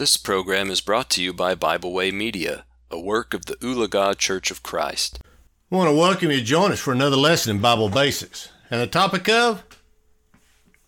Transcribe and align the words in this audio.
This 0.00 0.16
program 0.16 0.70
is 0.70 0.80
brought 0.80 1.10
to 1.10 1.22
you 1.22 1.34
by 1.34 1.54
Bible 1.54 1.92
Way 1.92 2.10
Media, 2.10 2.64
a 2.90 2.98
work 2.98 3.34
of 3.34 3.44
the 3.44 3.56
Ulaga 3.56 4.16
Church 4.16 4.50
of 4.50 4.62
Christ. 4.62 5.18
I 5.70 5.76
want 5.76 5.90
to 5.90 5.94
welcome 5.94 6.30
you 6.30 6.38
to 6.38 6.42
join 6.42 6.72
us 6.72 6.80
for 6.80 6.94
another 6.94 7.18
lesson 7.18 7.54
in 7.54 7.60
Bible 7.60 7.90
Basics. 7.90 8.48
And 8.70 8.80
the 8.80 8.86
topic 8.86 9.28
of 9.28 9.62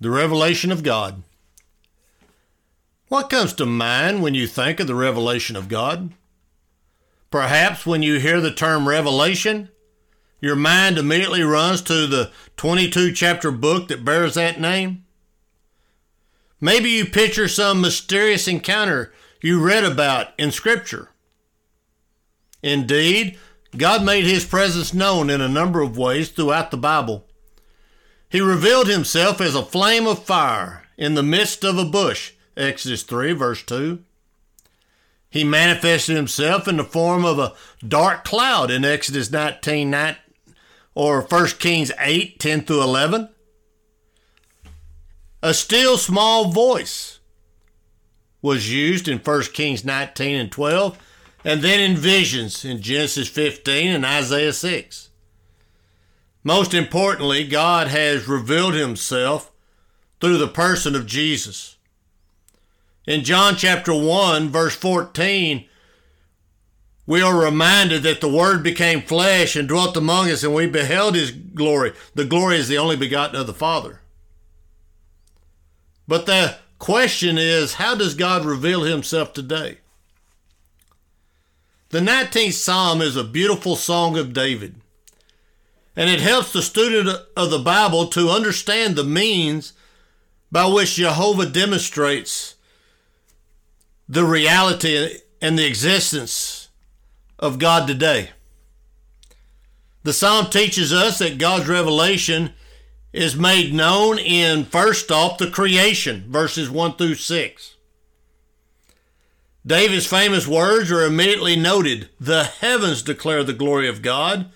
the 0.01 0.09
revelation 0.09 0.73
of 0.73 0.83
God. 0.83 1.25
What 3.09 3.29
comes 3.29 3.53
to 3.53 3.67
mind 3.67 4.23
when 4.23 4.33
you 4.33 4.47
think 4.47 4.81
of 4.81 4.87
the 4.87 4.95
revelation 4.95 5.57
of 5.57 5.69
God? 5.69 6.15
Perhaps 7.31 7.85
when 7.85 8.03
you 8.03 8.19
hear 8.19 8.41
the 8.41 8.51
term 8.51 8.89
revelation, 8.89 9.69
your 10.41 10.57
mind 10.57 10.97
immediately 10.97 11.43
runs 11.43 11.83
to 11.83 12.07
the 12.07 12.31
22 12.57 13.13
chapter 13.13 13.51
book 13.51 13.89
that 13.89 14.07
bears 14.07 14.37
that 14.37 14.59
name. 14.59 15.02
Maybe 16.65 16.91
you 16.91 17.07
picture 17.07 17.49
some 17.49 17.81
mysterious 17.81 18.47
encounter 18.47 19.13
you 19.43 19.61
read 19.61 19.83
about 19.83 20.29
in 20.39 20.53
Scripture. 20.53 21.09
Indeed, 22.63 23.37
God 23.77 24.05
made 24.05 24.25
his 24.25 24.45
presence 24.45 24.95
known 24.95 25.29
in 25.29 25.41
a 25.41 25.49
number 25.49 25.81
of 25.81 25.99
ways 25.99 26.29
throughout 26.29 26.71
the 26.71 26.77
Bible. 26.77 27.27
He 28.29 28.41
revealed 28.41 28.87
himself 28.87 29.41
as 29.41 29.57
a 29.57 29.65
flame 29.65 30.07
of 30.07 30.25
fire 30.25 30.85
in 30.97 31.15
the 31.15 31.23
midst 31.25 31.65
of 31.65 31.79
a 31.79 31.85
bush, 31.85 32.35
Exodus 32.57 33.03
3, 33.03 33.33
verse 33.33 33.65
2. 33.65 33.99
He 35.31 35.43
manifested 35.43 36.15
himself 36.15 36.69
in 36.69 36.77
the 36.77 36.85
form 36.85 37.25
of 37.25 37.41
a 37.41 37.55
dark 37.87 38.23
cloud 38.23 38.71
in 38.71 38.85
Exodus 38.85 39.33
19, 39.33 39.91
9, 39.91 40.17
or 40.95 41.23
1 41.23 41.47
Kings 41.59 41.91
8, 41.99 42.39
10 42.39 42.61
through 42.61 42.85
11 42.85 43.31
a 45.43 45.53
still 45.53 45.99
small 45.99 46.51
voice 46.51 47.19
was 48.41 48.73
used 48.73 49.09
in 49.09 49.19
1 49.19 49.43
Kings 49.53 49.85
19 49.85 50.37
and 50.37 50.53
12, 50.53 50.99
and 51.45 51.63
then 51.63 51.81
in 51.81 51.97
visions 51.97 52.65
in 52.65 52.81
Genesis 52.81 53.29
15 53.29 53.91
and 53.91 54.07
Isaiah 54.07 54.53
6. 54.53 55.11
Most 56.45 56.75
importantly, 56.75 57.47
God 57.47 57.89
has 57.89 58.29
revealed 58.29 58.75
himself 58.75 59.53
through 60.21 60.39
the 60.39 60.49
person 60.49 60.95
of 60.95 61.07
Jesus. 61.07 61.77
In 63.07 63.25
John 63.25 63.57
chapter 63.57 63.93
1, 63.93 64.49
verse 64.49 64.77
14, 64.77 65.65
we 67.07 67.21
are 67.21 67.45
reminded 67.45 68.05
that 68.05 68.21
the 68.21 68.29
Word 68.29 68.63
became 68.63 69.03
flesh 69.03 69.57
and 69.57 69.69
dwelt 69.69 69.97
among 69.97 70.31
us, 70.31 70.45
and 70.45 70.55
we 70.55 70.69
beheld 70.69 71.17
His 71.17 71.33
glory. 71.33 71.93
The 72.15 72.25
glory 72.25 72.57
is 72.57 72.69
the 72.69 72.79
only 72.79 72.97
begotten 72.97 73.41
of 73.41 73.49
the 73.49 73.55
Father. 73.55 74.02
But 76.07 76.27
the 76.27 76.57
question 76.79 77.39
is 77.39 77.75
how 77.75 77.95
does 77.95 78.15
God 78.15 78.45
reveal 78.45 78.83
himself 78.83 79.33
today? 79.33 79.79
The 81.91 82.01
19th 82.01 82.55
Psalm 82.55 83.03
is 83.03 83.17
a 83.17 83.25
beautiful 83.25 83.77
song 83.77 84.17
of 84.17 84.33
David, 84.33 84.77
and 85.95 86.09
it 86.09 86.21
helps 86.21 86.53
the 86.53 86.63
student 86.63 87.09
of 87.37 87.51
the 87.51 87.59
Bible 87.59 88.07
to 88.09 88.31
understand 88.31 88.97
the 88.97 89.05
means 89.05 89.75
by 90.51 90.67
which 90.67 90.95
Jehovah 90.95 91.47
demonstrates 91.47 92.55
the 94.09 94.25
reality 94.25 95.19
and 95.41 95.59
the 95.59 95.67
existence 95.67 96.69
of 97.39 97.59
God 97.59 97.87
today. 97.87 98.31
The 100.03 100.13
psalm 100.13 100.47
teaches 100.51 100.93
us 100.93 101.19
that 101.19 101.39
God's 101.39 101.69
revelation 101.69 102.55
is 103.13 103.37
made 103.37 103.75
known 103.75 104.19
in 104.19 104.65
first 104.65 105.11
off 105.11 105.39
the 105.39 105.51
creation, 105.51 106.25
verses 106.29 106.71
1 106.71 106.97
through 106.97 107.15
6. 107.15 107.77
David's 109.65 110.07
famous 110.07 110.47
words 110.47 110.91
are 110.91 111.05
immediately 111.05 111.55
noted 111.55 112.09
The 112.19 112.45
heavens 112.45 113.03
declare 113.03 113.45
the 113.45 113.53
glory 113.53 113.89
of 113.89 114.03
God, 114.03 114.51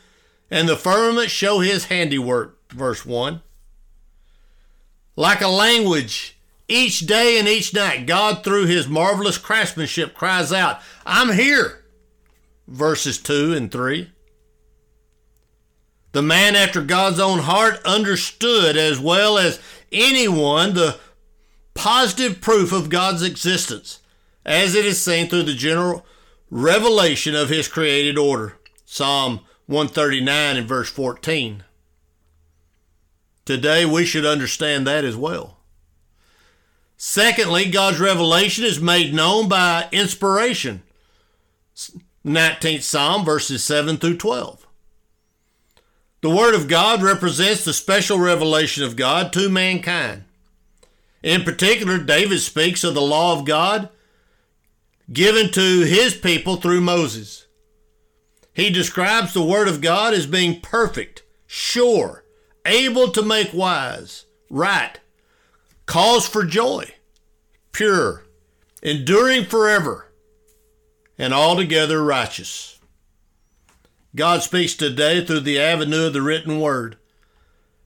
and 0.50 0.68
the 0.68 0.76
firmament 0.76 1.30
show 1.30 1.60
his 1.60 1.86
handiwork, 1.86 2.58
verse 2.72 3.04
1. 3.04 3.42
Like 5.14 5.40
a 5.40 5.48
language, 5.48 6.38
each 6.68 7.00
day 7.00 7.38
and 7.38 7.46
each 7.46 7.72
night, 7.72 8.06
God, 8.06 8.42
through 8.42 8.66
his 8.66 8.88
marvelous 8.88 9.38
craftsmanship, 9.38 10.14
cries 10.14 10.52
out, 10.52 10.80
I'm 11.04 11.32
here, 11.32 11.84
verses 12.66 13.18
2 13.18 13.54
and 13.54 13.70
3. 13.70 14.10
The 16.16 16.22
man 16.22 16.56
after 16.56 16.80
God's 16.80 17.20
own 17.20 17.40
heart 17.40 17.78
understood 17.84 18.74
as 18.74 18.98
well 18.98 19.36
as 19.36 19.60
anyone 19.92 20.72
the 20.72 20.98
positive 21.74 22.40
proof 22.40 22.72
of 22.72 22.88
God's 22.88 23.22
existence 23.22 24.00
as 24.42 24.74
it 24.74 24.86
is 24.86 24.98
seen 24.98 25.28
through 25.28 25.42
the 25.42 25.52
general 25.52 26.06
revelation 26.50 27.34
of 27.34 27.50
his 27.50 27.68
created 27.68 28.16
order. 28.16 28.56
Psalm 28.86 29.40
139 29.66 30.56
and 30.56 30.66
verse 30.66 30.88
14. 30.88 31.64
Today 33.44 33.84
we 33.84 34.06
should 34.06 34.24
understand 34.24 34.86
that 34.86 35.04
as 35.04 35.16
well. 35.16 35.58
Secondly, 36.96 37.70
God's 37.70 38.00
revelation 38.00 38.64
is 38.64 38.80
made 38.80 39.12
known 39.12 39.50
by 39.50 39.86
inspiration. 39.92 40.82
19th 42.24 42.84
Psalm 42.84 43.22
verses 43.22 43.62
7 43.62 43.98
through 43.98 44.16
12. 44.16 44.65
The 46.22 46.30
Word 46.30 46.54
of 46.54 46.68
God 46.68 47.02
represents 47.02 47.64
the 47.64 47.72
special 47.72 48.18
revelation 48.18 48.82
of 48.84 48.96
God 48.96 49.32
to 49.34 49.48
mankind. 49.48 50.24
In 51.22 51.42
particular, 51.42 51.98
David 51.98 52.40
speaks 52.40 52.84
of 52.84 52.94
the 52.94 53.02
law 53.02 53.38
of 53.38 53.44
God 53.44 53.90
given 55.12 55.50
to 55.52 55.80
his 55.82 56.14
people 56.14 56.56
through 56.56 56.80
Moses. 56.80 57.46
He 58.52 58.70
describes 58.70 59.34
the 59.34 59.44
Word 59.44 59.68
of 59.68 59.80
God 59.80 60.14
as 60.14 60.26
being 60.26 60.60
perfect, 60.60 61.22
sure, 61.46 62.24
able 62.64 63.10
to 63.12 63.22
make 63.22 63.52
wise, 63.52 64.24
right, 64.50 64.98
cause 65.84 66.26
for 66.26 66.44
joy, 66.44 66.94
pure, 67.72 68.24
enduring 68.82 69.44
forever, 69.44 70.10
and 71.18 71.34
altogether 71.34 72.02
righteous. 72.02 72.75
God 74.16 74.42
speaks 74.42 74.74
today 74.74 75.24
through 75.24 75.40
the 75.40 75.60
avenue 75.60 76.06
of 76.06 76.14
the 76.14 76.22
written 76.22 76.58
word. 76.58 76.96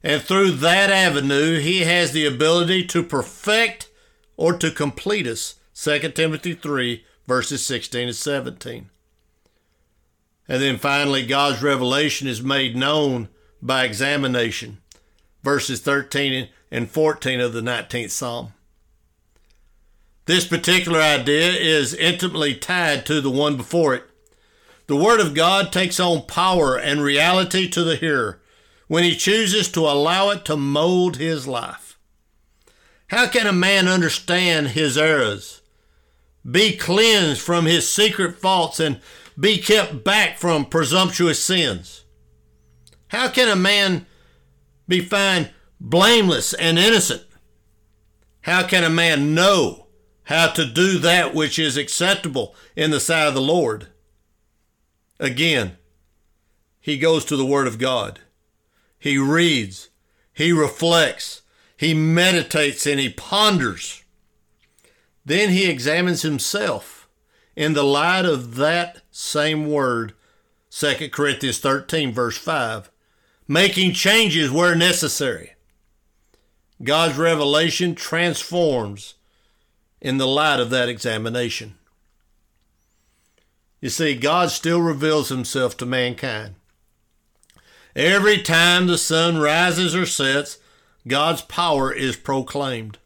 And 0.03 0.23
through 0.23 0.53
that 0.53 0.89
avenue, 0.89 1.59
he 1.59 1.81
has 1.81 2.13
the 2.13 2.25
ability 2.25 2.87
to 2.87 3.03
perfect 3.03 3.91
or 4.37 4.57
to 4.57 4.71
complete 4.71 5.27
us. 5.27 5.57
2 5.75 5.99
Timothy 6.13 6.55
3, 6.55 7.05
verses 7.27 7.67
16 7.67 8.09
and 8.09 8.17
17. 8.17 8.91
And 10.49 10.63
then 10.63 10.79
finally, 10.79 11.27
God's 11.27 11.63
revelation 11.63 12.29
is 12.29 12.43
made 12.43 12.77
known 12.77 13.29
by 13.61 13.85
examination. 13.85 14.79
Verses 15.43 15.81
13 15.81 16.49
and 16.71 16.89
14 16.89 17.41
of 17.41 17.53
the 17.53 17.61
19th 17.61 18.11
Psalm. 18.11 18.53
This 20.27 20.47
particular 20.47 21.01
idea 21.01 21.51
is 21.53 21.93
intimately 21.93 22.55
tied 22.55 23.05
to 23.07 23.21
the 23.21 23.31
one 23.31 23.57
before 23.57 23.95
it. 23.95 24.10
The 24.91 24.97
Word 24.97 25.21
of 25.21 25.35
God 25.35 25.71
takes 25.71 26.01
on 26.01 26.27
power 26.27 26.77
and 26.77 27.01
reality 27.01 27.69
to 27.69 27.85
the 27.85 27.95
hearer 27.95 28.41
when 28.89 29.05
he 29.05 29.15
chooses 29.15 29.71
to 29.71 29.83
allow 29.83 30.31
it 30.31 30.45
to 30.47 30.57
mold 30.57 31.17
his 31.17 31.47
life. 31.47 31.97
How 33.07 33.29
can 33.29 33.47
a 33.47 33.53
man 33.53 33.87
understand 33.87 34.71
his 34.71 34.99
errors, 34.99 35.63
be 36.45 36.77
cleansed 36.77 37.41
from 37.41 37.67
his 37.67 37.89
secret 37.89 38.41
faults, 38.41 38.81
and 38.81 39.01
be 39.39 39.59
kept 39.59 40.03
back 40.03 40.39
from 40.39 40.65
presumptuous 40.65 41.41
sins? 41.41 42.03
How 43.11 43.29
can 43.29 43.49
a 43.49 43.55
man 43.55 44.07
be 44.89 44.99
found 44.99 45.51
blameless 45.79 46.53
and 46.53 46.81
innocent? 46.81 47.23
How 48.41 48.67
can 48.67 48.83
a 48.83 48.91
man 48.91 49.37
know 49.37 49.87
how 50.25 50.49
to 50.49 50.67
do 50.67 50.99
that 50.99 51.33
which 51.33 51.61
is 51.61 51.77
acceptable 51.77 52.57
in 52.75 52.91
the 52.91 52.99
sight 52.99 53.29
of 53.29 53.35
the 53.35 53.41
Lord? 53.41 53.87
Again, 55.21 55.77
he 56.81 56.99
goes 56.99 57.27
to 57.27 57.37
the 57.37 57.45
Word 57.45 57.67
of 57.67 57.79
God. 57.79 58.21
He 58.99 59.19
reads, 59.19 59.91
he 60.33 60.51
reflects, 60.51 61.43
he 61.77 61.93
meditates, 61.93 62.87
and 62.87 62.99
he 62.99 63.11
ponders. 63.11 64.03
Then 65.25 65.51
he 65.51 65.71
examines 65.71 66.23
himself 66.23 67.07
in 67.55 67.75
the 67.75 67.85
light 67.85 68.25
of 68.25 68.57
that 68.57 69.03
same 69.11 69.71
Word, 69.71 70.15
2 70.71 71.11
Corinthians 71.11 71.59
13, 71.59 72.13
verse 72.13 72.39
5, 72.39 72.91
making 73.47 73.93
changes 73.93 74.51
where 74.51 74.75
necessary. 74.75 75.53
God's 76.83 77.19
revelation 77.19 77.95
transforms 77.95 79.17
in 80.01 80.17
the 80.17 80.27
light 80.27 80.61
of 80.61 80.71
that 80.71 80.89
examination. 80.89 81.75
You 83.81 83.89
see, 83.89 84.15
God 84.15 84.51
still 84.51 84.81
reveals 84.81 85.31
himself 85.31 85.77
to 85.79 85.87
mankind. 85.87 86.55
Every 87.97 88.41
time 88.43 88.87
the 88.87 88.99
sun 88.99 89.39
rises 89.39 89.95
or 89.97 90.07
sets, 90.07 90.59
God's 91.09 91.43
power 91.43 91.93
is 91.93 92.17
proclaimed. 92.17 92.99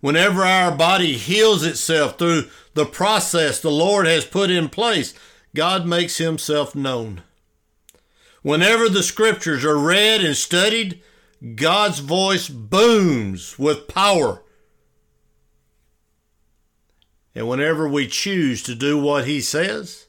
Whenever 0.00 0.42
our 0.44 0.74
body 0.74 1.14
heals 1.14 1.64
itself 1.64 2.18
through 2.18 2.44
the 2.74 2.86
process 2.86 3.60
the 3.60 3.70
Lord 3.70 4.06
has 4.06 4.24
put 4.24 4.50
in 4.50 4.68
place, 4.68 5.14
God 5.54 5.86
makes 5.86 6.18
himself 6.18 6.74
known. 6.74 7.22
Whenever 8.42 8.88
the 8.88 9.02
scriptures 9.02 9.64
are 9.64 9.78
read 9.78 10.24
and 10.24 10.36
studied, 10.36 11.02
God's 11.54 11.98
voice 11.98 12.48
booms 12.48 13.58
with 13.58 13.88
power. 13.88 14.42
And 17.36 17.46
whenever 17.46 17.86
we 17.86 18.06
choose 18.06 18.62
to 18.62 18.74
do 18.74 18.96
what 18.96 19.26
he 19.26 19.42
says, 19.42 20.06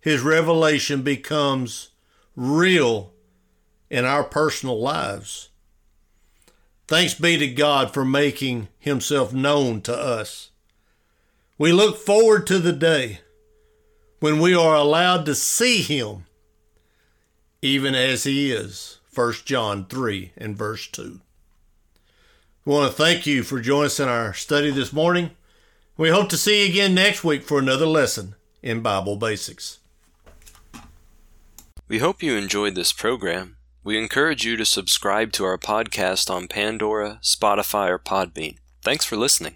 his 0.00 0.22
revelation 0.22 1.02
becomes 1.02 1.90
real 2.34 3.12
in 3.88 4.04
our 4.04 4.24
personal 4.24 4.80
lives. 4.80 5.50
Thanks 6.88 7.14
be 7.14 7.38
to 7.38 7.46
God 7.46 7.94
for 7.94 8.04
making 8.04 8.66
himself 8.80 9.32
known 9.32 9.82
to 9.82 9.96
us. 9.96 10.50
We 11.58 11.72
look 11.72 11.96
forward 11.96 12.44
to 12.48 12.58
the 12.58 12.72
day 12.72 13.20
when 14.18 14.40
we 14.40 14.52
are 14.52 14.74
allowed 14.74 15.24
to 15.26 15.34
see 15.36 15.80
him 15.80 16.26
even 17.62 17.94
as 17.94 18.24
he 18.24 18.50
is. 18.50 18.98
1 19.14 19.32
John 19.44 19.86
3 19.86 20.32
and 20.36 20.56
verse 20.56 20.88
2. 20.88 21.20
We 22.64 22.72
want 22.72 22.90
to 22.90 22.96
thank 22.96 23.28
you 23.28 23.44
for 23.44 23.60
joining 23.60 23.86
us 23.86 24.00
in 24.00 24.08
our 24.08 24.34
study 24.34 24.72
this 24.72 24.92
morning. 24.92 25.30
We 25.96 26.10
hope 26.10 26.28
to 26.30 26.36
see 26.36 26.64
you 26.64 26.70
again 26.70 26.92
next 26.92 27.22
week 27.22 27.44
for 27.44 27.60
another 27.60 27.86
lesson 27.86 28.34
in 28.62 28.80
Bible 28.80 29.14
Basics. 29.14 29.78
We 31.86 32.00
hope 32.00 32.20
you 32.20 32.36
enjoyed 32.36 32.74
this 32.74 32.92
program. 32.92 33.58
We 33.84 33.96
encourage 33.96 34.44
you 34.44 34.56
to 34.56 34.64
subscribe 34.64 35.30
to 35.32 35.44
our 35.44 35.56
podcast 35.56 36.28
on 36.30 36.48
Pandora, 36.48 37.20
Spotify, 37.22 37.90
or 37.90 38.00
Podbean. 38.00 38.56
Thanks 38.82 39.04
for 39.04 39.16
listening. 39.16 39.54